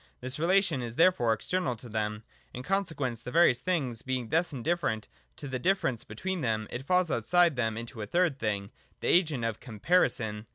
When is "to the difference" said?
5.35-6.03